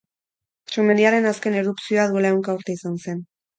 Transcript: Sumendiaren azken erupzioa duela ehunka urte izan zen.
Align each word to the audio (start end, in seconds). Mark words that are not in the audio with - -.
Sumendiaren 0.75 1.29
azken 1.33 1.59
erupzioa 1.61 2.09
duela 2.15 2.35
ehunka 2.35 2.59
urte 2.63 2.79
izan 2.79 3.01
zen. 3.07 3.25